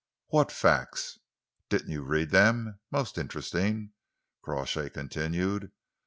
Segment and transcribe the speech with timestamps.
[0.29, 1.19] "What facts?"
[1.69, 2.79] "Didn't you read them?
[2.89, 3.91] Most interesting!"
[4.41, 5.71] Crawshay continued.